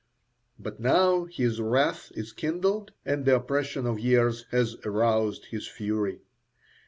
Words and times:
But 0.57 0.79
now 0.79 1.25
his 1.25 1.61
wrath 1.61 2.11
is 2.15 2.33
kindled 2.33 2.91
and 3.05 3.23
the 3.23 3.35
oppression 3.35 3.85
of 3.85 3.99
years 3.99 4.47
has 4.49 4.75
aroused 4.83 5.45
his 5.51 5.67
fury. 5.67 6.23